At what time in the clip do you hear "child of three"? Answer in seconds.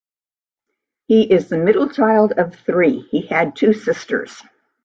1.87-3.01